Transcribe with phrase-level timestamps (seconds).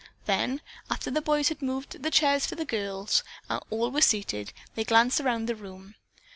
[0.25, 4.01] Then, after the boys had moved the chairs out for the girls and all were
[4.01, 5.93] seated, they glanced about the room.